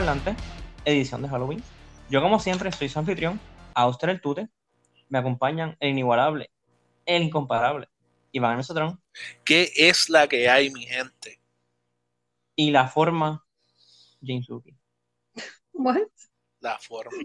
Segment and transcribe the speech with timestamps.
[0.00, 0.34] Parlante,
[0.86, 1.62] edición de Halloween.
[2.08, 3.38] Yo, como siempre, soy su anfitrión,
[3.74, 4.48] Auster el Tute.
[5.10, 6.50] Me acompañan el inigualable,
[7.04, 7.86] el incomparable,
[8.32, 8.98] Iván Mesotrón.
[9.44, 11.42] ¿Qué es la que hay, mi gente?
[12.56, 13.44] Y la forma,
[14.22, 14.74] James Wookie.
[15.74, 15.98] What?
[16.60, 17.18] La forma.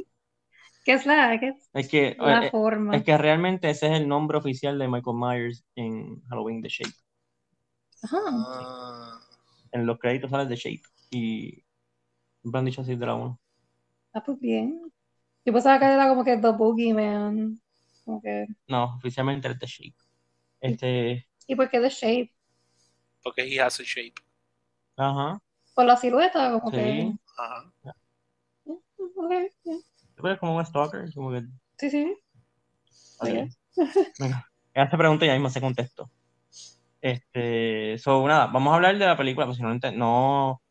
[0.83, 2.97] ¿Qué es la, qué es Es que, la eh, forma?
[2.97, 6.95] es que realmente ese es el nombre oficial de Michael Myers en Halloween The Shape.
[8.03, 8.17] Ajá.
[8.27, 9.21] Ah,
[9.71, 10.81] En los créditos sale The Shape.
[11.11, 11.64] Y
[12.45, 13.39] siempre han dicho así de la 1.
[14.13, 14.79] Ah, pues bien.
[15.43, 17.59] Yo pensaba que era como que The Boogeyman.
[18.05, 18.45] Como que...
[18.67, 19.95] No, oficialmente es The Shape.
[20.59, 22.31] Este, ¿Y por qué The Shape?
[23.23, 24.21] porque he has a shape.
[24.95, 25.41] ajá,
[25.73, 26.77] Por la silueta, como sí.
[26.77, 27.13] que...
[27.35, 27.73] Ajá.
[28.63, 29.31] Ok,
[29.63, 29.77] yeah.
[30.15, 31.45] Tú eres como un stalker, como que
[31.79, 32.15] Sí, sí.
[33.19, 33.49] Así.
[34.19, 36.11] Venga, esta pregunta ya mismo se contestó.
[37.01, 40.61] Este, so, nada, vamos a hablar de la película, pues si no, no,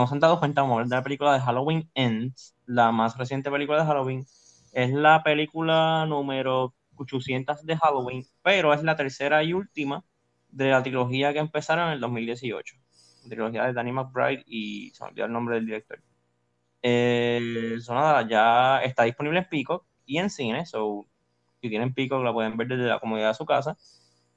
[0.00, 2.92] no se han dado cuenta, vamos a hablar de la película de Halloween Ends, la
[2.92, 4.26] más reciente película de Halloween.
[4.72, 10.04] Es la película número 800 de Halloween, pero es la tercera y última
[10.48, 12.76] de la trilogía que empezaron en el 2018.
[13.24, 16.00] La trilogía de Danny McBride y se me olvidó el nombre del director.
[16.82, 21.06] Eh, nada, ya está disponible en Peacock y en cine, so
[21.60, 23.76] si tienen Peacock la pueden ver desde la comodidad de su casa.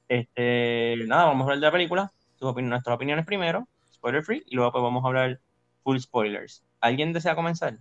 [0.08, 4.56] Este, nada, vamos a hablar de la película, opin- nuestras opiniones primero, spoiler free, y
[4.56, 5.40] luego pues vamos a hablar
[5.82, 6.64] full spoilers.
[6.80, 7.78] ¿Alguien desea comenzar?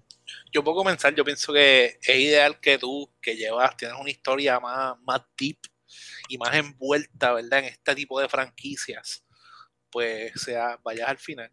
[0.52, 4.60] Yo puedo comenzar, yo pienso que es ideal que tú, que llevas, tienes una historia
[4.60, 5.58] más, más deep
[6.28, 7.60] y más envuelta, ¿verdad?
[7.60, 9.26] En este tipo de franquicias,
[9.90, 11.52] pues sea, vayas al final.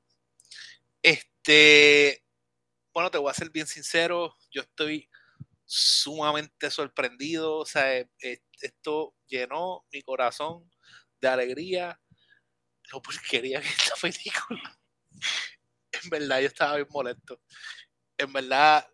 [1.03, 2.25] Este,
[2.93, 5.09] bueno, te voy a ser bien sincero, yo estoy
[5.65, 10.71] sumamente sorprendido, o sea, eh, eh, esto llenó mi corazón
[11.21, 12.01] de alegría,
[12.93, 14.79] lo porquería que es esta película.
[16.07, 17.41] En verdad, yo estaba bien molesto.
[18.17, 18.89] En verdad,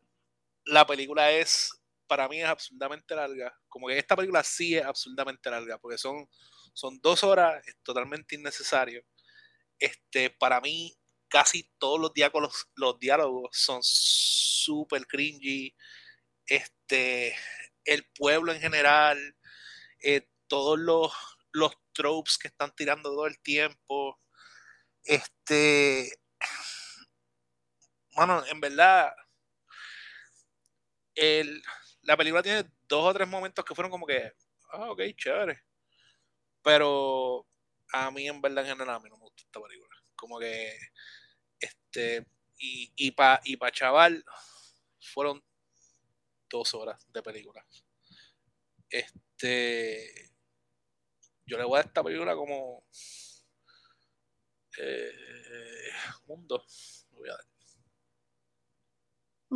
[0.65, 1.71] la película es,
[2.07, 3.55] para mí es absurdamente larga.
[3.69, 6.27] Como que esta película sí es absurdamente larga, porque son,
[6.73, 9.05] son dos horas, es totalmente innecesario.
[9.79, 10.97] Este, para mí,
[11.29, 15.75] casi todos los diálogos, los diálogos son súper cringy.
[16.47, 17.37] Este,
[17.85, 19.37] el pueblo en general,
[20.03, 21.13] eh, todos los,
[21.53, 24.19] los tropes que están tirando todo el tiempo.
[25.05, 26.22] Este,
[28.15, 29.13] bueno, en verdad,
[31.15, 31.63] el,
[32.03, 34.33] la película tiene dos o tres momentos que fueron como que,
[34.73, 35.63] ah, ok, chévere.
[36.63, 37.47] Pero
[37.93, 39.97] a mí, en verdad, en general, a mí no me gusta esta película.
[40.15, 40.79] Como que,
[41.61, 42.27] este,
[42.59, 44.25] y, y para y pa chaval,
[45.01, 45.43] fueron
[46.49, 47.67] dos horas de película.
[48.89, 50.33] Este,
[51.47, 52.85] yo le voy a esta película como
[54.79, 55.11] eh,
[56.27, 57.07] un 2.
[57.11, 57.52] Le voy a dar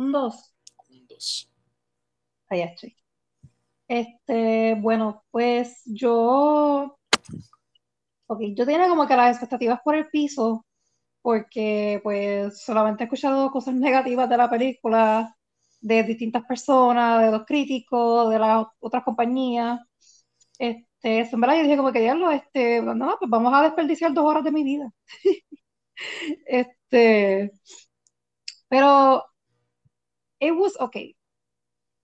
[0.01, 0.53] Un dos.
[0.89, 1.51] un 2.
[2.49, 2.95] Ahí estoy.
[3.87, 6.97] Este, bueno, pues yo,
[8.27, 10.65] ok, yo tenía como que las expectativas por el piso,
[11.21, 15.35] porque pues solamente he escuchado cosas negativas de la película,
[15.81, 19.79] de distintas personas, de los críticos, de las otras compañías.
[20.59, 24.25] Este, en verdad yo dije como que diablo, este, no, pues vamos a desperdiciar dos
[24.25, 24.91] horas de mi vida.
[26.47, 27.51] Este,
[28.69, 29.23] pero
[30.39, 31.15] it was okay.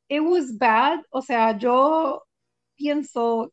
[0.09, 2.23] It was bad, o sea, yo
[2.75, 3.51] pienso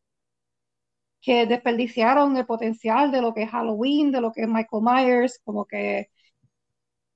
[1.21, 5.41] que desperdiciaron el potencial de lo que es Halloween, de lo que es Michael Myers,
[5.45, 6.09] como que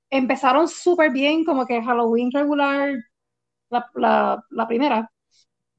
[0.09, 2.95] empezaron súper bien, como que Halloween regular,
[3.69, 5.09] la, primera.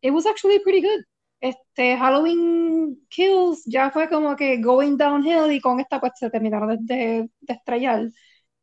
[0.03, 1.05] It was actually pretty good.
[1.41, 7.29] Este Halloween Kills ya fue como que going downhill y con esta pues terminaron de,
[7.41, 8.11] de estrellar.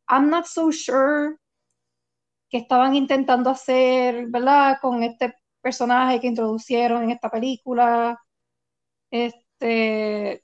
[0.08, 1.38] I'm not so sure
[2.54, 4.78] que estaban intentando hacer, ¿verdad?
[4.82, 8.20] Con este personaje que introducieron en esta película.
[9.12, 10.44] Este,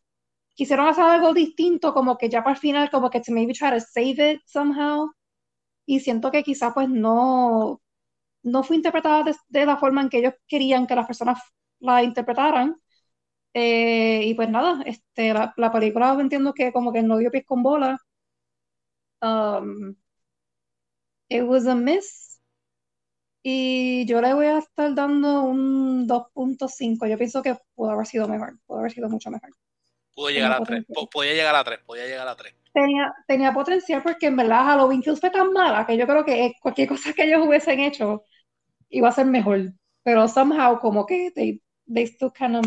[0.55, 3.71] quisieron hacer algo distinto, como que ya para el final, como que to maybe try
[3.71, 5.11] to save it somehow.
[5.85, 7.81] Y siento que quizás pues no,
[8.43, 11.39] no fue interpretada de, de la forma en que ellos querían que las personas
[11.79, 12.77] la interpretaran.
[13.53, 17.45] Eh, y pues nada, este, la, la película entiendo que como que no dio pies
[17.45, 17.97] con bola.
[19.21, 19.95] Um,
[21.29, 22.39] it was a miss.
[23.43, 27.07] Y yo le voy a estar dando un 2.5.
[27.07, 29.49] Yo pienso que pudo haber sido mejor, pudo haber sido mucho mejor.
[30.13, 30.85] Pudo llegar a Tenía 3.
[30.85, 31.09] potencial.
[31.11, 31.79] Podía llegar a 3.
[31.85, 32.55] Podía llegar a 3.
[32.73, 36.53] Tenía, tenía potencial porque en verdad Halloween Kills fue tan mala que yo creo que
[36.61, 38.23] cualquier cosa que ellos hubiesen hecho
[38.89, 39.73] iba a ser mejor.
[40.03, 41.61] Pero somehow como que they,
[41.93, 42.65] they still kind of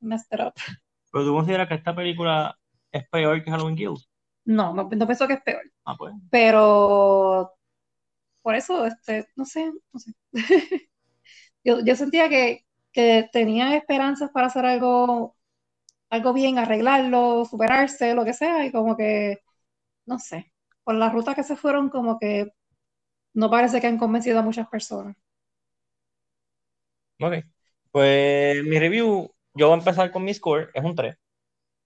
[0.00, 0.54] messed it up.
[1.12, 2.58] ¿Pero tú consideras que esta película
[2.92, 4.08] es peor que Halloween Kills?
[4.44, 5.62] No, no, no pienso que es peor.
[5.84, 6.12] Ah, pues.
[6.30, 7.52] Pero
[8.44, 10.12] por eso, este, no sé, no sé.
[11.64, 15.36] yo, yo sentía que, que tenían esperanzas para hacer algo,
[16.10, 19.40] algo bien, arreglarlo, superarse, lo que sea, y como que,
[20.06, 20.52] no sé,
[20.84, 22.52] por la ruta que se fueron, como que
[23.34, 25.16] no parece que han convencido a muchas personas.
[27.20, 27.34] Ok.
[27.92, 31.16] Pues mi review, yo voy a empezar con mi score, es un 3.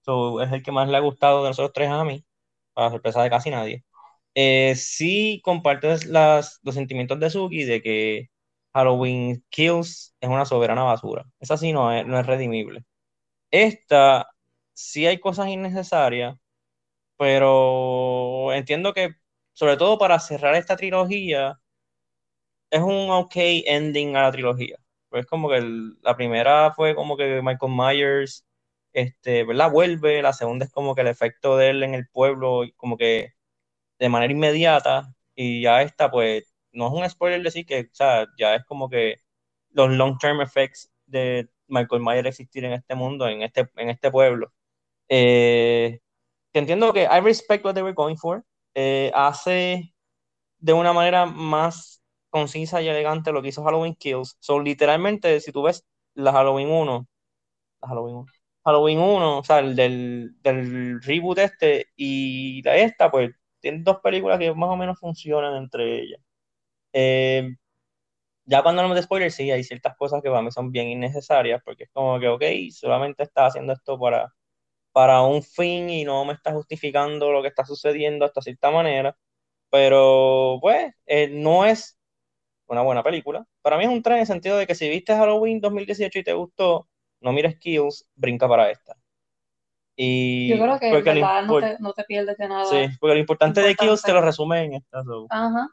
[0.01, 2.25] So, es el que más le ha gustado de nosotros tres a mí,
[2.73, 3.85] para sorpresa de casi nadie.
[4.41, 8.29] Eh, sí compartes las, los sentimientos de Suki de que
[8.73, 11.25] Halloween Kills es una soberana basura.
[11.41, 12.85] Esa sí no es, no redimible.
[13.51, 14.29] Esta
[14.73, 16.37] sí hay cosas innecesarias,
[17.17, 19.15] pero entiendo que,
[19.53, 21.59] sobre todo para cerrar esta trilogía,
[22.69, 24.77] es un ok ending a la trilogía.
[25.09, 25.61] Pues como que
[26.01, 28.45] la primera fue como que Michael Myers,
[28.93, 29.71] este, ¿verdad?
[29.71, 33.33] Vuelve, la segunda es como que el efecto de él en el pueblo, como que
[33.99, 38.27] de manera inmediata, y ya esta, pues, no es un spoiler decir que, o sea,
[38.37, 39.17] ya es como que
[39.71, 44.51] los long-term effects de Michael Myers existir en este mundo, en este, en este pueblo.
[45.09, 45.99] Eh,
[46.53, 48.45] entiendo que I respect what they were going for.
[48.75, 49.93] Eh, hace
[50.59, 54.37] de una manera más concisa y elegante lo que hizo Halloween Kills.
[54.39, 57.07] So, literalmente, si tú ves la Halloween 1,
[57.81, 58.25] la Halloween 1,
[58.65, 63.99] Halloween 1, o sea, el del, del reboot este y la esta, pues tienen dos
[64.01, 66.21] películas que más o menos funcionan entre ellas.
[66.93, 67.55] Eh,
[68.45, 71.61] ya cuando me de spoilers, sí, hay ciertas cosas que para mí son bien innecesarias,
[71.63, 74.33] porque es como que, ok, solamente está haciendo esto para,
[74.93, 79.17] para un fin y no me está justificando lo que está sucediendo hasta cierta manera,
[79.71, 81.97] pero pues eh, no es
[82.67, 83.45] una buena película.
[83.63, 86.25] Para mí es un tren en el sentido de que si viste Halloween 2018 y
[86.25, 86.89] te gustó,
[87.21, 88.95] no mires Kills, brinca para esta.
[90.01, 92.63] Y Yo creo que verdad, no, te, no, te, pierdes de nada.
[92.63, 95.03] Sí, porque lo importante, de Kills te lo resume en esta.
[95.29, 95.67] Ajá.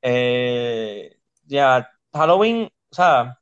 [0.00, 1.14] Eh,
[1.44, 3.38] ya, Halloween, o sea,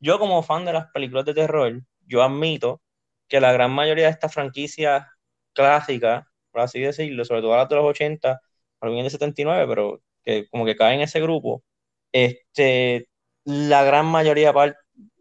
[0.00, 2.82] yo como fan de las películas de terror, yo admito
[3.28, 5.06] que la gran mayoría de estas franquicias
[5.52, 8.40] clásicas, por así decirlo, sobre todo las de los 80,
[8.80, 11.62] Halloween de 79, pero que como que caen en ese grupo,
[12.10, 13.08] este,
[13.44, 14.52] la gran mayoría,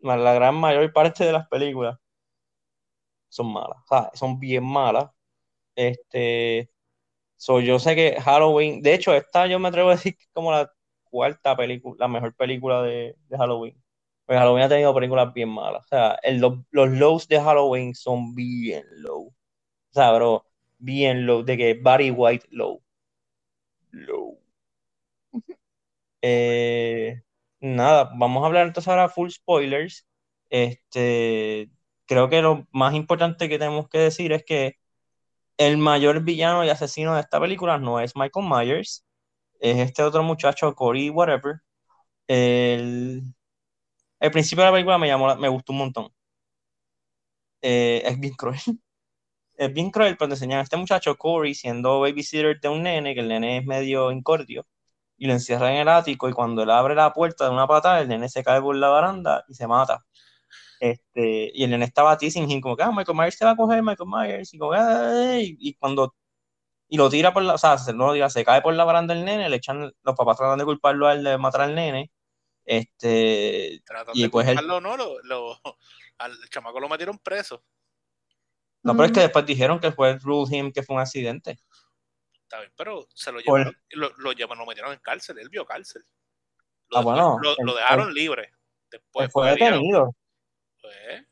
[0.01, 1.99] la gran mayor parte de las películas
[3.29, 5.09] son malas, o sea, son bien malas.
[5.75, 6.71] Este,
[7.37, 10.29] so, yo sé que Halloween, de hecho, esta yo me atrevo a decir que es
[10.33, 10.71] como la
[11.05, 13.75] cuarta película, la mejor película de, Halloween.
[14.25, 15.85] Porque Halloween ha tenido películas bien malas.
[15.85, 19.27] O sea, los, los lows de Halloween son bien low.
[19.27, 20.45] O sea, bro,
[20.79, 22.81] bien low, de que Barry White low.
[23.91, 24.39] Low.
[26.23, 27.21] Eh,
[27.61, 30.05] nada, vamos a hablar entonces ahora full spoilers.
[30.49, 31.69] Este,
[32.07, 34.75] creo que lo más importante que tenemos que decir es que
[35.57, 39.05] el mayor villano y asesino de esta película no es Michael Myers,
[39.59, 41.61] es este otro muchacho, Corey Whatever.
[42.27, 43.23] El,
[44.31, 46.09] principio de la película me llamó, me gustó un montón.
[47.61, 48.59] Eh, es bien cruel.
[49.57, 53.15] Es bien cruel, pero te enseñan a este muchacho, Corey, siendo babysitter de un nene,
[53.15, 54.67] que el nene es medio incordio
[55.17, 58.01] y lo encierra en el ático y cuando él abre la puerta de una patada,
[58.01, 60.05] el nene se cae por la baranda y se mata.
[60.79, 63.81] Este, y el nene estaba teasing como que, ah, Michael Myers se va a coger,
[63.81, 66.15] Michael Myers, y, como, y, cuando,
[66.87, 69.25] y lo tira por la, o sea, se, no se cae por la baranda el
[69.25, 72.11] nene, le echan, los papás tratan de culparlo a él de matar al nene,
[72.65, 73.81] este,
[74.13, 75.59] y de pues culparlo, no, lo, lo,
[76.19, 77.63] al chamaco lo metieron preso.
[78.83, 81.59] No, pero es que después dijeron que fue rule him que fue un accidente.
[82.43, 86.05] Está bien, pero se lo llevaron, lo, lo, lo, metieron en cárcel, él vio cárcel.
[86.89, 88.53] Lo, ah, bueno, lo, dejaron libre.
[88.89, 90.15] Después fue detenido.
[90.87, 91.27] Pues.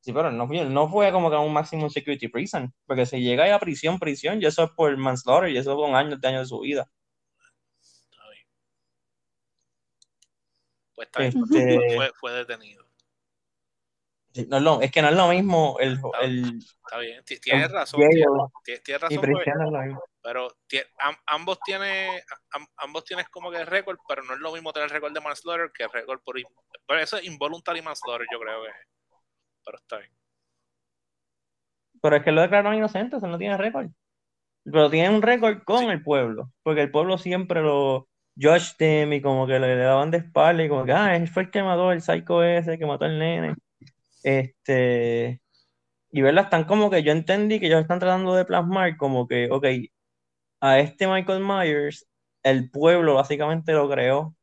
[0.00, 3.20] Sí, pero no fue, no fue como que a un máximo security prison, porque si
[3.20, 6.42] llega a prisión, prisión, y eso es por manslaughter, y eso con años de años
[6.42, 6.90] de su vida.
[7.82, 8.46] Está bien.
[10.94, 12.89] Pues está bien, este fue, fue detenido.
[14.32, 15.94] No, es que no es lo mismo el.
[15.94, 18.00] Está, el, está bien, tienes razón.
[18.64, 19.98] Tienes, razón.
[20.22, 20.48] pero
[21.26, 22.20] ambos tienen
[22.76, 25.88] ambos tienes como que récord, pero no es lo mismo tener récord de manslaughter que
[25.88, 26.36] récord por.
[26.86, 28.70] Pero eso es involuntary manslaughter, yo creo que.
[29.64, 30.12] Pero está bien.
[32.00, 33.88] Pero es que lo declararon inocente, eso no tiene récord.
[34.62, 38.06] Pero tiene un récord con el pueblo, porque el pueblo siempre lo.
[38.40, 41.42] Josh them y como que le, daban de espalda y como que, ah, él fue
[41.42, 43.56] el que mató el psycho ese que mató al nene.
[44.22, 45.40] Este,
[46.12, 49.48] y verla, están como que yo entendí que ellos están tratando de plasmar como que,
[49.50, 49.66] ok,
[50.60, 52.06] a este Michael Myers,
[52.42, 54.36] el pueblo básicamente lo creó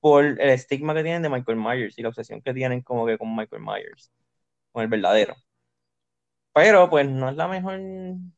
[0.00, 3.18] por el estigma que tienen de Michael Myers y la obsesión que tienen como que
[3.18, 4.12] con Michael Myers,
[4.72, 5.36] con el verdadero.
[6.52, 8.32] Pero pues no es la mejor, no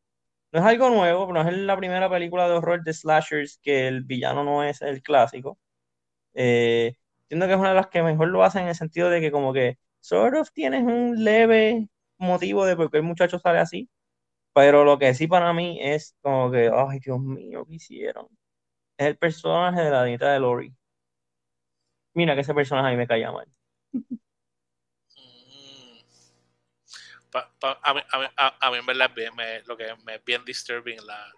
[0.53, 4.45] es algo nuevo, no es la primera película de horror de slashers que el villano
[4.45, 5.59] no es el clásico.
[6.35, 9.21] Eh, entiendo que es una de las que mejor lo hacen en el sentido de
[9.21, 11.89] que como que sort of tienes un leve
[12.19, 13.89] motivo de por qué el muchacho sale así,
[14.55, 18.27] pero lo que sí para mí es como que, ay, Dios mío, ¿qué hicieron?
[18.99, 20.75] Es el personaje de la nieta de Lori.
[22.15, 23.47] Mira que ese personaje a mí me caía mal.
[23.93, 24.01] Mm.
[27.83, 31.33] A, mí, en verdad me- lo que me es bien disturbing la,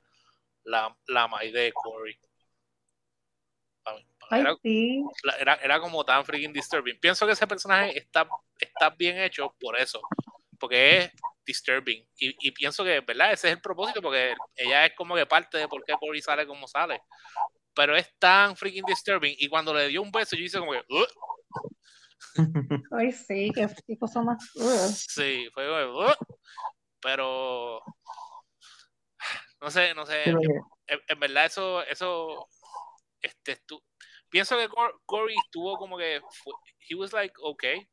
[0.65, 2.19] la, la de Corey.
[4.31, 5.05] Ay, era, sí.
[5.41, 6.99] era, era como tan freaking disturbing.
[7.01, 10.01] Pienso que ese personaje está, está bien hecho por eso,
[10.59, 11.11] porque es
[11.45, 12.07] disturbing.
[12.17, 13.33] Y, y pienso que, ¿verdad?
[13.33, 16.47] Ese es el propósito, porque ella es como que parte de por qué Corey sale
[16.47, 17.03] como sale.
[17.75, 19.35] Pero es tan freaking disturbing.
[19.37, 20.85] Y cuando le dio un beso, yo hice como que.
[22.93, 24.49] Ay, sí, qué, cosa más.
[25.09, 26.13] Sí, fue como,
[27.01, 27.83] pero
[29.61, 30.23] no sé, no sé.
[30.87, 32.49] En verdad eso, eso,
[33.23, 33.83] este, estu-
[34.31, 36.55] pienso que Cor- Corey estuvo como que, fue-
[36.89, 37.89] he was like, okay.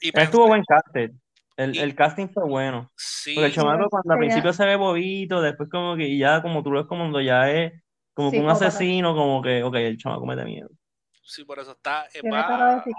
[0.00, 1.18] Y Él estuvo buen casting.
[1.56, 2.90] El, Y- el casting fue bueno.
[2.96, 6.62] sí, Porque el chamaco cuando al principio se ve bobito, después como que ya como
[6.62, 7.72] tú lo ves como cuando ya es
[8.12, 10.68] como que un asesino, como que, ok, el chamaco me da miedo.
[11.22, 12.92] sí, por eso está, eh, Tiene va- cara de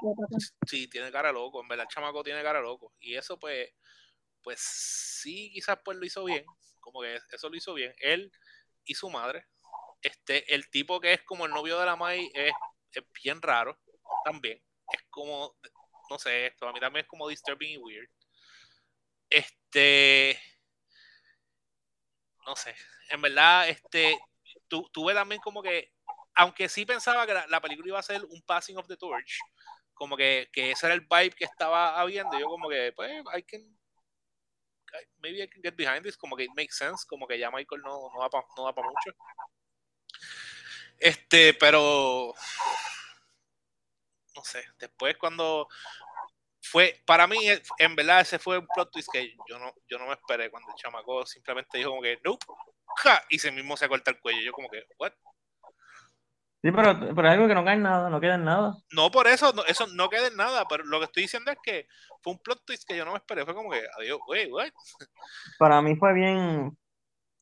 [0.68, 2.94] sí, tiene cara loco, en verdad el chamaco tiene cara loco.
[3.00, 3.70] Y eso pues,
[4.42, 6.46] pues sí, quizás pues lo hizo bien,
[6.80, 7.94] como que eso lo hizo bien.
[8.00, 8.32] Él
[8.86, 9.46] y su madre,
[10.01, 12.54] este, el tipo que es como el novio de la Mai es,
[12.92, 13.77] es bien raro
[14.24, 14.62] también.
[14.92, 15.56] Es como,
[16.10, 18.10] no sé, esto a mí también es como disturbing y weird.
[19.30, 20.39] Este,
[22.46, 22.75] no sé,
[23.10, 24.18] en verdad, este,
[24.68, 25.92] tu, tuve también como que,
[26.36, 29.39] aunque sí pensaba que la, la película iba a ser un passing of the torch,
[29.94, 33.44] como que, que ese era el vibe que estaba habiendo, yo como que, pues, I
[33.44, 33.77] can,
[35.20, 37.82] maybe I can get behind this, como que it makes sense, como que ya Michael
[37.82, 39.12] no, no da para no pa mucho.
[41.00, 42.34] Este, pero,
[44.36, 45.68] no sé, después cuando
[46.62, 47.38] fue, para mí,
[47.78, 50.70] en verdad, ese fue un plot twist que yo no, yo no me esperé cuando
[50.70, 52.46] el chamaco simplemente dijo como que, nope,
[52.98, 54.42] ja, y se mismo se corta el cuello.
[54.42, 55.14] Yo como que, what?
[56.64, 58.76] Sí, pero, pero es algo que no cae en nada, no queda en nada.
[58.92, 61.58] No por eso, no, eso no queda en nada, pero lo que estoy diciendo es
[61.62, 61.88] que
[62.22, 63.46] fue un plot twist que yo no me esperé.
[63.46, 64.70] Fue como que, adiós, wey, what?
[65.60, 66.78] Para mí fue bien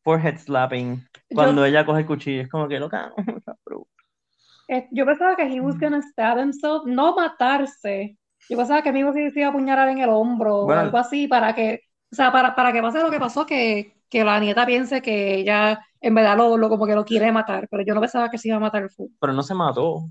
[0.06, 3.12] forehead slapping Yo, cuando ella coge el cuchillo, es como que loca.
[4.68, 8.18] eh, yo pensaba que he was gonna stab himself, no matarse.
[8.50, 10.82] Yo pensaba que se iba a apuñalar en el hombro o Bueno.
[10.82, 11.82] algo así para que,
[12.12, 15.36] o sea, para, para que pase lo que pasó, que, que la nieta piense que
[15.36, 18.38] ella en verdad lo, lo- como que lo quiere matar, pero yo no pensaba que
[18.38, 19.10] se iba a matar full.
[19.20, 20.06] Pero no se mató,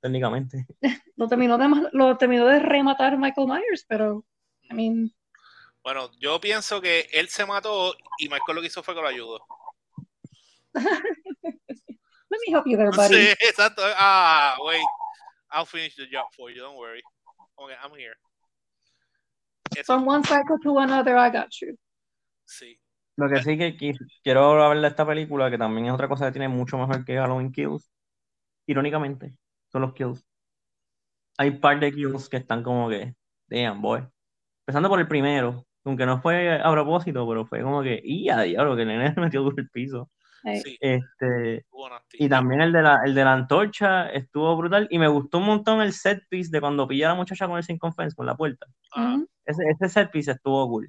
[0.00, 0.66] técnicamente.
[1.16, 4.24] Lo terminó de, lo terminó de rematar Michael Myers, pero,
[4.70, 5.12] I mean,
[5.82, 9.08] Bueno, yo pienso que él se mató y Michael lo que hizo fue que lo
[9.08, 9.40] ayudó.
[10.74, 13.14] let me help you there, buddy.
[13.14, 13.82] Sí, exacto.
[13.96, 14.84] Ah, wait.
[15.52, 17.02] I'll finish the job for you, don't worry.
[17.56, 18.14] Okay, I'm here.
[19.76, 21.76] Eso, From one cycle to another, I got you.
[22.44, 22.78] sí.
[23.16, 26.26] Lo que sí que qui- quiero hablar de esta película, que también es otra cosa
[26.26, 27.90] que tiene mucho mejor que Halloween Kills,
[28.66, 29.34] irónicamente,
[29.70, 30.24] son los kills.
[31.36, 33.14] Hay un par de kills que están como que,
[33.48, 34.02] damn, boy.
[34.60, 38.40] Empezando por el primero, aunque no fue a propósito, pero fue como que, y a
[38.40, 40.10] diablo, que el nene se metió duro el piso.
[40.44, 41.64] Eh, Sí, Este,
[42.14, 45.46] y también el de la, el de la antorcha estuvo brutal, y me gustó un
[45.46, 48.26] montón el set piece de cuando pilla a la muchacha con el sin fence con
[48.26, 48.66] la puerta.
[48.94, 49.18] Ah.
[49.44, 50.88] Ese, ese set piece estuvo cool.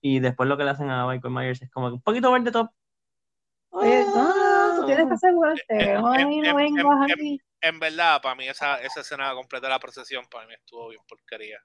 [0.00, 2.50] Y después lo que le hacen a Michael Myers es como que un poquito verde
[2.50, 2.70] top.
[3.70, 7.40] Oye, no, tienes que asegurarte, em, no em, vengas em, aquí.
[7.60, 11.02] En verdad, para mí esa, esa escena completa de la procesión, para mí estuvo bien
[11.08, 11.58] porquería.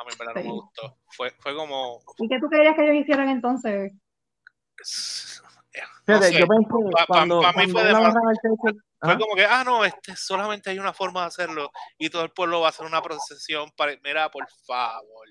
[0.00, 0.96] A mí en verdad no me gustó.
[1.08, 2.00] Fue, fue como...
[2.18, 3.92] ¿Y qué tú querías que ellos hicieran entonces?
[5.74, 9.62] No Fíjate, sé, yo pensé pa- cuando, pa mí fue de fue como que, ah,
[9.64, 12.86] no, este, solamente hay una forma de hacerlo y todo el pueblo va a hacer
[12.86, 13.92] una procesión para...
[14.02, 15.26] Mira, por favor.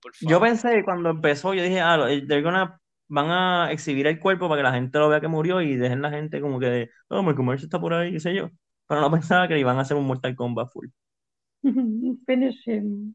[0.00, 4.18] Por yo pensé cuando empezó, yo dije, ah, lo- they're gonna- van a exhibir el
[4.20, 6.88] cuerpo para que la gente lo vea que murió y dejen la gente como que,
[7.08, 8.48] oh, Michael Myers está por ahí, qué sé yo.
[8.86, 10.88] Pero no pensaba que iban a hacer un Mortal Kombat full.
[12.26, 13.14] Finish him.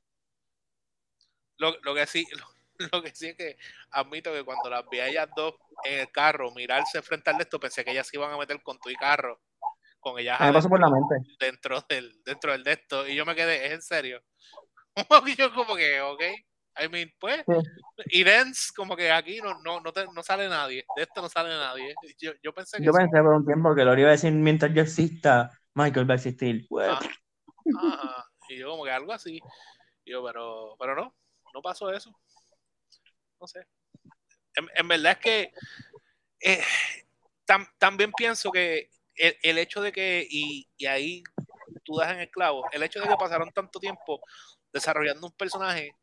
[1.59, 2.25] Lo, lo que sí,
[2.79, 3.57] lo, lo que sí es que
[3.91, 5.53] admito que cuando las vi a ellas dos
[5.85, 8.61] en el carro, mirarse frente al de esto, pensé que ellas se iban a meter
[8.63, 9.41] con tu y carro,
[9.99, 11.35] con ellas A mí me pasó por la adentro, mente.
[11.39, 14.23] dentro del, dentro del de esto, y yo me quedé, ¿es en serio?
[15.37, 16.21] Yo como que, ok,
[16.81, 17.53] I mean, pues, Sí.
[18.19, 21.29] y Dance, como que aquí no, no, no, te- no sale nadie, de esto no
[21.29, 21.93] sale nadie.
[22.19, 24.73] Yo, yo pensé que Yo pensé por un tiempo que lo iba a decir mientras
[24.73, 26.65] yo exista, Michael va a existir.
[27.77, 28.25] Ah.
[28.49, 29.39] Y yo como que algo así.
[30.05, 31.15] Y yo, pero, pero no,
[31.53, 32.11] no pasó eso.
[33.39, 33.65] no sé.
[34.75, 35.53] En, verdad es que
[36.41, 36.63] eh,
[37.77, 41.23] también pienso que el, hecho de que, y, y, ahí
[41.83, 44.21] tú das en el clavo, el hecho de que pasaron tanto tiempo
[44.71, 45.93] desarrollando un personaje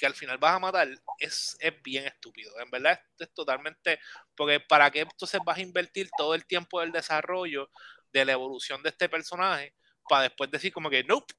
[0.00, 0.88] que al final vas a matar
[1.18, 2.58] es, es bien estúpido.
[2.58, 4.00] En verdad es, totalmente,
[4.34, 7.70] porque para qué entonces vas a invertir todo el tiempo del desarrollo
[8.10, 9.74] de la evolución de este personaje
[10.08, 11.34] para después decir como que, nope,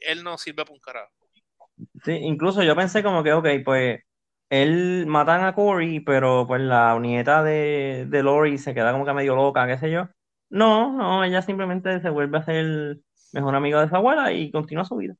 [0.00, 1.21] él no sirve para un carajo.
[2.04, 4.00] Sí, incluso yo pensé como que, ok, pues
[4.50, 9.12] él matan a Corey, pero pues la nieta de, de Lori se queda como que
[9.12, 10.08] medio loca, qué sé yo.
[10.50, 12.98] No, no, ella simplemente se vuelve a ser
[13.32, 15.14] mejor amiga de su abuela y continúa su vida.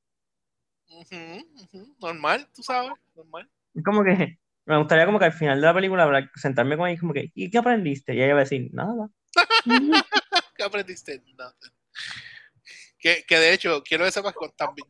[2.00, 3.48] Normal, tú sabes, normal.
[3.74, 6.96] Es como que me gustaría como que al final de la película sentarme con ella
[6.96, 8.14] y como que, ¿y qué aprendiste?
[8.14, 9.08] Y ella va a decir, nada.
[10.56, 11.22] ¿Qué aprendiste?
[11.36, 11.54] Nada.
[13.02, 14.32] Que, que, de hecho, quiero que sepas,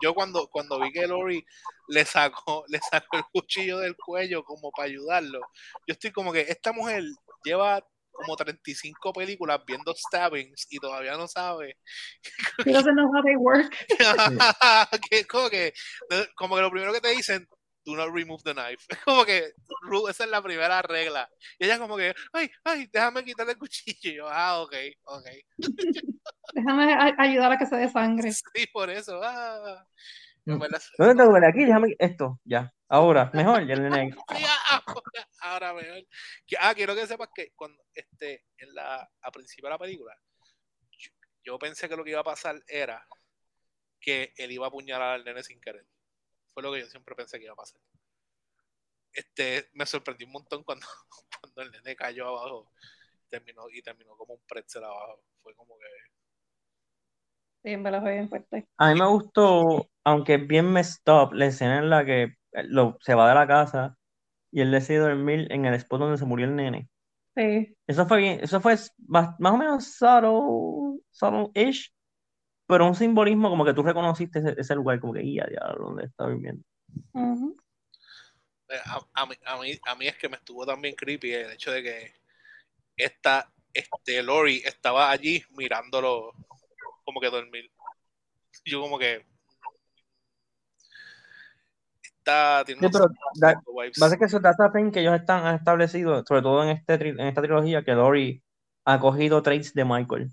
[0.03, 1.43] yo cuando, cuando vi que Lori
[1.89, 5.41] le sacó, le sacó el cuchillo del cuello como para ayudarlo,
[5.87, 7.05] yo estoy como que esta mujer
[7.43, 11.79] lleva como 35 películas viendo stabbings y todavía no sabe.
[12.67, 13.75] He doesn't know how they work.
[15.29, 15.73] como, que,
[16.37, 17.49] como que lo primero que te dicen,
[17.85, 18.87] do not remove the knife.
[19.05, 19.53] Como que
[20.09, 21.29] esa es la primera regla.
[21.59, 23.99] Y ella como que, ay, ay, déjame quitarle el cuchillo.
[24.03, 24.75] Y yo, ah, ok,
[25.05, 25.27] ok.
[26.55, 28.33] déjame ayudar a que se dé sangre.
[28.55, 29.21] Sí, por eso.
[29.23, 29.85] Ah.
[30.45, 31.47] ¿Dónde te duele?
[31.47, 32.73] Aquí, déjame esto, ya.
[32.89, 34.15] Ahora, mejor, ya el
[35.41, 36.05] ahora, mejor.
[36.61, 40.15] Ah, quiero que sepas que cuando este, en la, a principio de la película,
[41.43, 43.07] yo, pensé que lo que iba a pasar era
[43.99, 45.87] que él iba a apuñalar al nene sin querer.
[46.53, 47.81] Fue lo que yo siempre pensé que iba a pasar.
[49.13, 50.87] Este, me sorprendió un montón cuando,
[51.41, 52.71] cuando el nene cayó abajo
[53.29, 55.23] terminó, y terminó como un pretzel abajo.
[55.43, 55.87] Fue como que
[58.79, 62.99] a mí me gustó, aunque es bien messed up, la escena en la que lo,
[63.01, 63.97] se va de la casa
[64.51, 66.89] y él decide dormir en el spot donde se murió el nene.
[67.37, 67.75] Sí.
[67.87, 68.77] Eso fue bien, eso fue
[69.07, 71.95] más, o menos subtle, subtle-ish,
[72.73, 76.25] pero un simbolismo como que tú reconociste ese, lugar, como que ya, ya, donde está
[76.25, 76.65] viviendo.
[77.15, 78.81] Eh,
[79.13, 79.35] a, mí,
[79.85, 82.15] a, mí, es que me estuvo también creepy el hecho de que
[82.97, 86.33] esta, este Lori estaba allí mirándolo
[87.05, 87.71] como que dormir.
[88.65, 89.23] Yo como que
[92.01, 96.95] está tiene sí, pero que eso data que ellos están establecido, sobre todo en este
[96.95, 98.43] en esta trilogía, que Lori
[98.87, 100.33] ha cogido traits de Michael.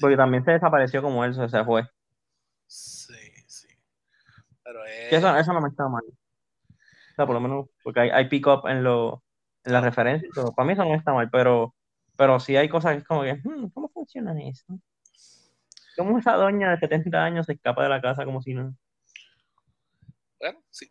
[0.00, 1.84] Porque también se desapareció como él, se fue.
[2.66, 3.14] Sí,
[3.46, 3.68] sí.
[4.62, 6.04] Pero eso, eso, no me está mal.
[6.04, 9.24] O sea, por lo menos, porque hay, hay pick-up en, lo,
[9.64, 10.28] en la referencia.
[10.54, 11.74] Para mí eso no está mal, pero,
[12.16, 14.64] pero sí hay cosas que es como que, hmm, ¿cómo funciona eso?
[15.96, 18.76] ¿Cómo esa doña de 70 años se escapa de la casa como si no?
[20.38, 20.88] Bueno, sí,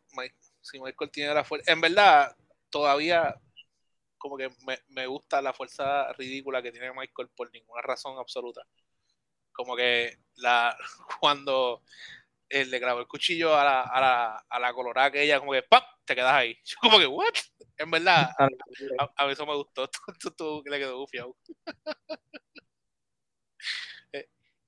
[0.62, 1.72] si Michael tiene la fuerza.
[1.72, 2.36] En verdad,
[2.70, 3.40] todavía
[4.18, 4.50] como que
[4.90, 8.64] me, gusta la fuerza ridícula que tiene Michael por ninguna razón absoluta.
[9.58, 10.78] Como que la
[11.20, 11.82] cuando
[12.48, 15.52] él le grabó el cuchillo a la, a la, a la colorada que ella como
[15.52, 15.84] que ¡pap!
[16.06, 16.56] te quedas ahí.
[16.64, 17.34] Yo como que ¿what?
[17.78, 19.88] En verdad, a, mí eso me gustó.
[20.38, 21.36] Tú, le quedó gufiado.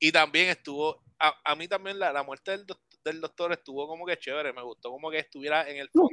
[0.02, 2.66] Y también estuvo, a, mí también la, la muerte del,
[3.04, 6.10] del, doctor estuvo como que chévere, me gustó como que estuviera en el fondo.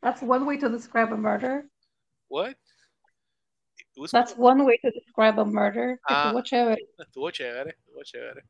[0.00, 1.70] That's one way to describe a murder.
[2.28, 2.56] What?
[4.08, 6.00] That's one way to describe a murder.
[6.08, 6.88] Ah, estuvo chévere.
[6.98, 8.42] Estuvo chévere, estuvo chévere.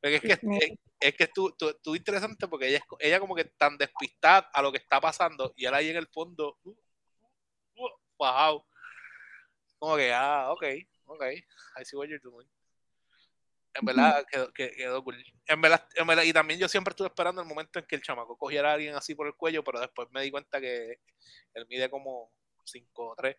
[0.00, 0.40] Pero es que, es,
[1.00, 4.78] es, que estuvo, estuvo, interesante porque ella, ella como que tan despistada a lo que
[4.78, 8.64] está pasando y él ahí en el fondo, uh, uh, wow.
[9.78, 10.64] Como que, ah, ok,
[11.06, 11.22] ok,
[11.80, 12.48] I see what you're doing.
[13.74, 15.24] En verdad quedó, quedó cool.
[15.46, 18.02] En verdad, en verdad, y también yo siempre estuve esperando el momento en que el
[18.02, 21.00] chamaco cogiera a alguien así por el cuello, pero después me di cuenta que
[21.54, 22.30] él mide como
[22.64, 23.36] 5 o 3.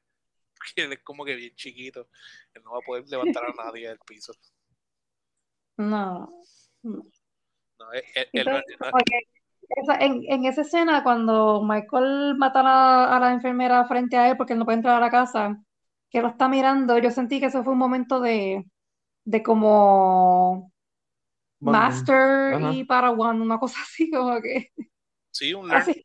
[0.76, 2.08] Él es como que bien chiquito.
[2.54, 4.34] Él no va a poder levantar a nadie del piso.
[5.78, 6.30] No.
[6.84, 7.04] no.
[10.00, 14.54] en, en, esa escena, cuando Michael mata a, a, la enfermera frente a él porque
[14.54, 15.62] él no puede entrar a la casa,
[16.10, 18.66] que lo está mirando, yo sentí que eso fue un momento de,
[19.26, 20.72] de como
[21.60, 24.72] Master y para One, una cosa así como que.
[25.32, 26.04] Sí, un así,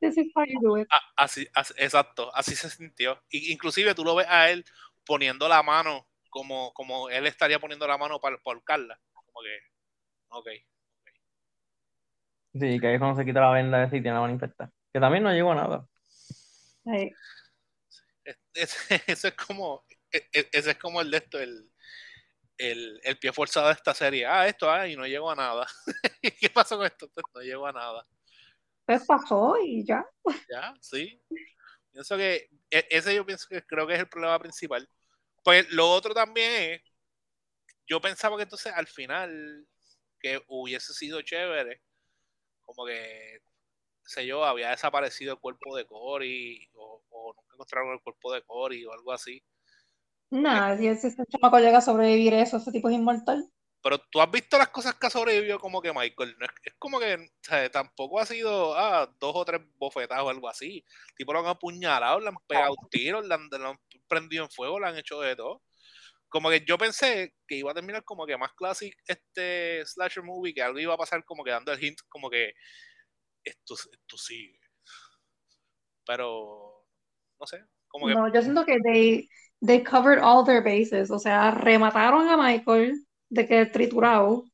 [0.00, 0.88] this is, how you do it.
[1.16, 3.22] Así, exacto, así se sintió.
[3.28, 4.64] Y, inclusive tú lo ves a él
[5.04, 9.00] poniendo la mano como, como él estaría poniendo la mano para, para Carla.
[9.12, 9.58] Como que,
[10.28, 10.48] ok.
[12.54, 14.72] Sí, que ahí es cuando se quita la venda de y tiene la mano infectada.
[14.92, 15.88] Que también no llegó a nada.
[18.54, 21.70] eso es como, e, e, ese es como el de esto, el,
[22.58, 24.26] el, el, pie forzado de esta serie.
[24.26, 25.66] Ah, esto, ah, y no llegó a nada.
[26.40, 27.08] ¿Qué pasó con esto?
[27.12, 28.06] Pues no llegó a nada.
[28.86, 30.04] Pues pasó y ya.
[30.48, 31.20] Ya, sí.
[31.92, 34.88] Pienso que e- ese yo pienso que creo que es el problema principal.
[35.44, 36.82] Pues lo otro también es,
[37.86, 39.66] yo pensaba que entonces al final
[40.20, 41.82] que hubiese sido chévere,
[42.62, 43.40] como que,
[44.04, 48.42] sé yo, había desaparecido el cuerpo de Cory o, o nunca encontraron el cuerpo de
[48.42, 49.42] Cory o algo así.
[50.30, 53.48] Nada, si ese, ese chamaco llega a sobrevivir eso, ese tipo es inmortal.
[53.84, 56.36] Pero tú has visto las cosas que ha sobrevivido como que Michael.
[56.38, 60.24] No es, es como que o sea, tampoco ha sido ah, dos o tres bofetadas
[60.24, 60.82] o algo así.
[61.14, 64.80] Tipo lo han apuñalado, le han pegado tiros, le han, le han prendido en fuego,
[64.80, 65.62] le han hecho de todo.
[66.30, 70.54] Como que yo pensé que iba a terminar como que más classic este slasher movie,
[70.54, 72.54] que algo iba a pasar como que dando el hint, como que
[73.44, 74.60] esto, esto sigue.
[76.06, 76.86] Pero
[77.38, 79.28] no sé, como que No, yo siento que they,
[79.60, 84.44] they covered all their bases, o sea, remataron a Michael de que triturado,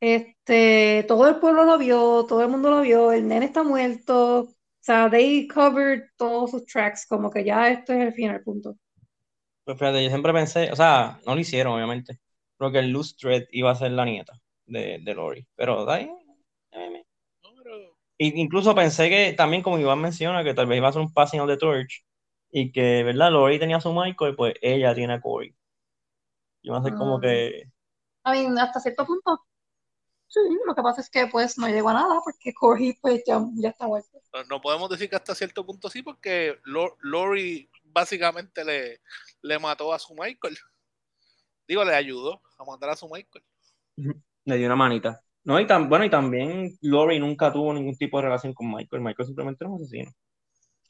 [0.00, 4.40] este, todo el pueblo lo vio, todo el mundo lo vio, el nene está muerto,
[4.42, 8.76] o sea, they covered todos sus tracks, como que ya esto es el final, punto.
[9.64, 12.18] Pues fíjate, yo siempre pensé, o sea, no lo hicieron, obviamente,
[12.56, 14.32] pero que el Loose Thread iba a ser la nieta
[14.66, 15.46] de, de Lori.
[15.54, 16.10] Pero de ahí,
[18.18, 21.40] incluso pensé que también, como Iván menciona, que tal vez iba a ser un passing
[21.40, 22.04] of the torch
[22.50, 23.30] y que, ¿verdad?
[23.30, 25.54] Lori tenía a su Michael, pues ella tiene a Corey.
[26.62, 27.20] Iba a ser como Mm.
[27.20, 27.64] que.
[28.24, 29.46] I mean, hasta cierto punto,
[30.28, 33.40] sí, lo que pasa es que pues no llegó a nada porque Corey pues ya,
[33.54, 34.20] ya está muerto.
[34.32, 39.00] no- no podemos decir que hasta cierto punto sí, porque Lo- Lori básicamente le,
[39.42, 40.56] le mató a su Michael.
[41.66, 43.44] Digo, le ayudó a matar a su Michael.
[44.44, 45.20] Le dio una manita.
[45.44, 49.02] No, y tan, bueno, y también Lori nunca tuvo ningún tipo de relación con Michael.
[49.02, 50.10] Michael simplemente era un asesino.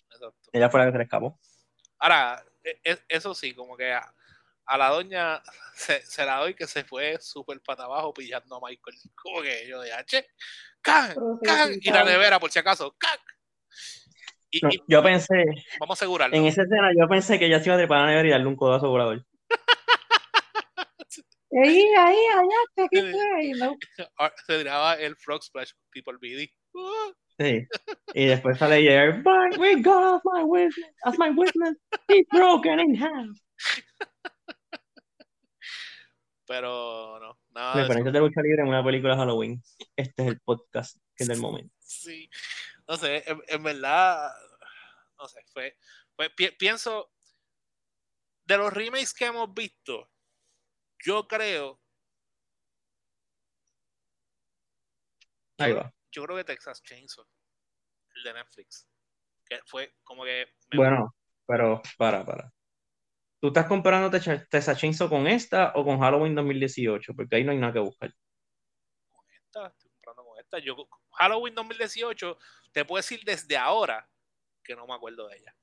[0.06, 0.34] Exacto.
[0.52, 1.38] Ella fue la que se le escapó.
[1.98, 3.92] Ahora, e- e- eso sí, como que
[4.70, 5.42] a, la doña
[5.74, 8.96] se, se la doy que se fue súper para abajo pillando a Michael.
[9.14, 10.26] Como que yo de H,
[10.82, 11.14] ¡can!
[11.42, 11.72] ¡can!
[11.80, 13.18] Y la nevera, por si acaso, ¡can!
[14.50, 15.44] Y, No, y yo pensé,
[15.78, 16.36] vamos a asegurarlo.
[16.36, 18.32] en esa escena, yo pensé que ella se iba a trepar a la nevera y
[18.32, 19.24] darle un codazo volador.
[21.52, 23.76] Ahí, ahí, allá, aquí no.
[24.18, 26.48] Ah, Se tiraba el Frog Splash People BD.
[26.74, 27.66] Uh, Sí.
[28.12, 31.74] Y después sale ella, but we got as my witness, as my witness,
[32.06, 33.26] he's broken in half.
[36.50, 37.82] Pero no, nada de.
[37.82, 39.62] Referencias de lucha libre en una película de Halloween.
[39.94, 41.72] Este es el podcast que es del momento.
[41.78, 42.28] Sí,
[42.88, 44.32] no sé, en, en verdad,
[45.16, 45.76] no sé, fue,
[46.16, 47.12] fue- pi- pienso,
[48.46, 50.10] de los remakes que hemos visto,
[51.04, 51.80] yo creo,
[55.58, 55.94] Ahí va.
[56.10, 57.24] yo creo que Texas Chainsaw,
[58.16, 58.88] el de Netflix,
[59.44, 61.14] que fue como que me Bueno,
[61.46, 62.52] pero para, para.
[63.40, 67.14] ¿Tú estás comparando Texas Chainsaw con esta o con Halloween 2018?
[67.14, 68.14] Porque ahí no hay nada que buscar.
[69.08, 70.76] con esta, estoy comprando con esta, yo
[71.12, 72.38] Halloween 2018,
[72.70, 74.06] te puedo decir desde ahora
[74.62, 75.56] que no me acuerdo de ella.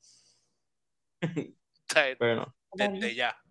[1.89, 2.55] O sea, Pero no.
[2.73, 3.41] desde ya.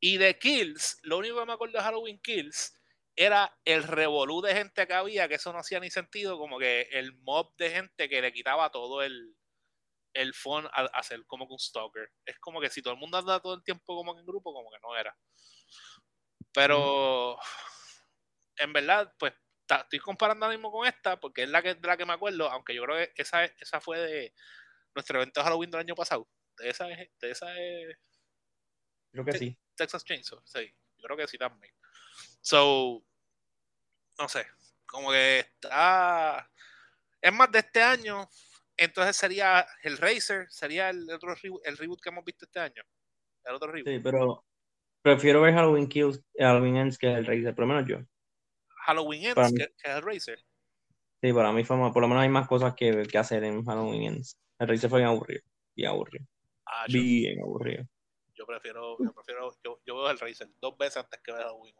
[0.00, 2.74] Y de Kills, lo único que me acuerdo de Halloween Kills
[3.16, 6.88] era el revolú de gente que había, que eso no hacía ni sentido, como que
[6.92, 9.36] el mob de gente que le quitaba todo el,
[10.14, 12.10] el fun a, a hacer como que un stalker.
[12.24, 14.52] Es como que si todo el mundo anda todo el tiempo como que en grupo,
[14.54, 15.16] como que no era.
[16.52, 17.38] Pero
[18.56, 19.34] en verdad, pues
[19.66, 22.12] ta- estoy comparando ahora mismo con esta, porque es la que, de la que me
[22.12, 24.34] acuerdo, aunque yo creo que esa, esa fue de
[24.94, 26.28] nuestro evento de Halloween del año pasado.
[26.56, 27.98] De esa es, de esa es
[29.10, 29.58] Creo que sí.
[29.76, 31.72] Texas Chainsaw, sí, yo creo que sí también.
[32.40, 33.04] So,
[34.18, 34.46] no sé,
[34.86, 36.50] como que está.
[37.20, 38.28] Es más de este año,
[38.76, 42.82] entonces sería el Racer, sería el otro reboot, el reboot que hemos visto este año.
[43.44, 43.88] El otro reboot.
[43.88, 44.44] Sí, pero
[45.02, 47.98] prefiero ver Halloween Kills, Halloween Ends que el Racer, por lo menos yo.
[48.86, 49.58] Halloween Para Ends, mí.
[49.66, 50.38] que, que es el Racer.
[51.22, 53.64] Sí, para mí fue más- por lo menos hay más cosas que, que hacer en
[53.64, 54.38] Halloween Ends.
[54.58, 55.42] El Racer fue bien aburrido.
[55.74, 56.26] Bien aburrido.
[56.66, 57.84] Ah, yo, Bien aburrido.
[58.34, 61.74] yo prefiero, yo prefiero, yo, yo veo el Racer dos veces antes que ver Halloween.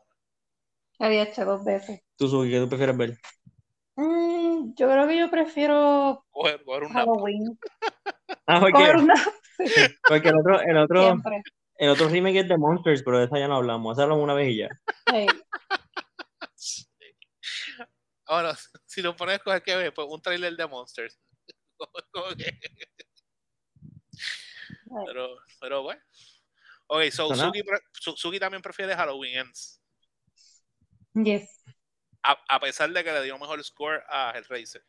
[0.99, 2.01] Había hecho dos veces.
[2.17, 3.19] ¿Tú, Suki, qué tú prefieres ver?
[3.97, 6.93] Mm, yo creo que yo prefiero Coger, coger un.
[6.93, 7.59] Halloween.
[8.47, 9.15] Ah, porque, Coger una
[10.09, 11.43] porque el otro, el otro, siempre.
[11.79, 13.97] el otro remake es de Monsters, pero de esa ya no hablamos.
[13.97, 14.69] Hacerlo una vez y ya.
[16.57, 16.87] Sí.
[18.27, 18.55] Ahora,
[18.87, 21.19] si lo pones a escoger que ver, pues un trailer de Monsters.
[22.37, 22.59] Que-
[25.07, 26.01] pero, pero bueno.
[26.87, 27.35] Ok, so.
[27.35, 27.63] Suki,
[28.17, 29.81] Suki también prefiere Halloween Ends.
[31.15, 31.63] Yes.
[32.25, 34.83] A, a pesar de que le dio mejor score a Hellraiser.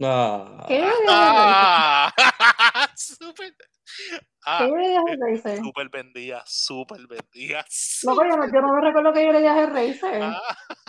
[0.00, 2.12] Ah, ¿Qué le ¡Ah!
[2.94, 3.54] Súper.
[4.46, 5.58] Ah, ¿Qué le dije a Racer?
[5.58, 7.64] súper vendida, súper vendida.
[8.04, 10.22] No, pero yo no, yo no me recuerdo que yo le dije a Racer.
[10.22, 10.42] Ah,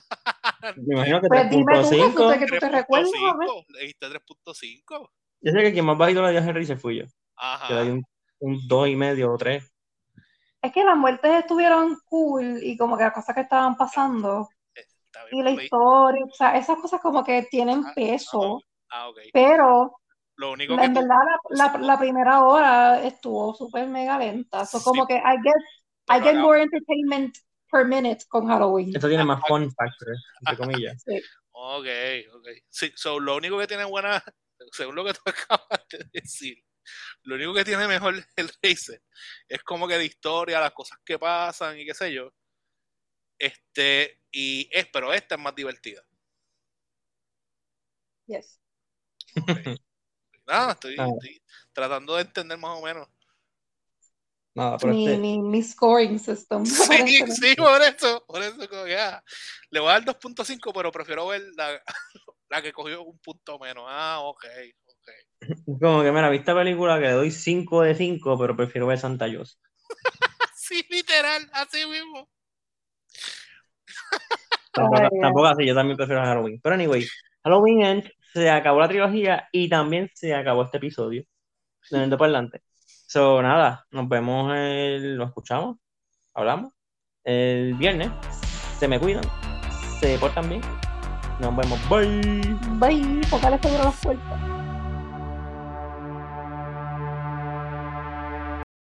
[0.78, 2.30] Me imagino que Pues dime tú, Jesús, 3.5.
[2.32, 3.48] de que tú te recuerdas, a ver.
[3.50, 3.66] 3.5.
[3.70, 5.10] Le diste 3.5.
[5.42, 7.06] Yo sé que quien más bajito le dio a Henry se fui yo.
[7.36, 7.68] Ajá.
[7.68, 8.04] Que le di un,
[8.40, 9.72] un 2 y medio o 3.
[10.62, 14.50] Es que las muertes estuvieron cool y como que las cosas que estaban pasando
[15.12, 19.18] Está y la historia, o sea, esas cosas como que tienen Ah, peso, Ah, ok.
[19.34, 20.00] pero
[20.36, 21.18] Lo único en que tú- verdad
[21.50, 24.66] la, la, la primera hora estuvo súper mega lenta.
[24.66, 25.56] So, como Sí, que I get,
[26.10, 27.36] I get more entertainment
[27.72, 28.96] per minute con Halloween.
[28.96, 30.10] Esto tiene más fun factor,
[30.42, 31.02] entre comillas.
[31.06, 31.22] Sí.
[31.52, 31.86] Ok,
[32.36, 32.48] ok.
[32.70, 34.24] Sí, so, lo único que tiene buena,
[34.72, 36.58] según lo que tú acabas de decir,
[37.24, 39.02] lo único que tiene mejor el Racer
[39.48, 42.32] es como que de historia, las cosas que pasan y qué sé yo.
[43.40, 46.04] Este, y es, pero esta es más divertida.
[48.28, 48.60] Yes.
[50.46, 51.42] Nada, estoy, estoy
[51.74, 53.08] tratando de entender más o menos.
[54.56, 56.64] Nada, pero Mi, este, mi, mi scoring system.
[56.66, 57.36] Sí, aparentemente.
[57.36, 59.24] sí, por eso, por eso como que, ah,
[59.70, 61.82] le voy a dar 2.5, pero prefiero ver la,
[62.50, 63.86] la que cogió un punto menos.
[63.88, 64.46] Ah, ok,
[64.86, 65.80] ok.
[65.80, 69.00] como que, mira, vi esta película que le doy 5 de 5, pero prefiero ver
[69.00, 69.60] Santa Claus.
[70.56, 72.30] Sí, literal, así mismo.
[74.72, 76.60] Tampoco, tampoco así, yo también prefiero Halloween.
[76.62, 77.06] Pero anyway,
[77.44, 81.24] Halloween Ends, se acabó la trilogía y también se acabó este episodio.
[81.90, 82.62] De Nendo Parlante.
[83.08, 85.78] So, nada, nos vemos, el, lo escuchamos,
[86.34, 86.72] hablamos
[87.24, 88.10] el viernes.
[88.80, 89.24] Se me cuidan,
[90.00, 90.62] se portan bien.
[91.40, 91.80] Nos vemos.
[91.90, 92.56] Bye.
[92.80, 94.59] Bye, seguro a las puertas.